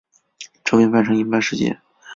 [0.63, 1.79] 这边变成银白世界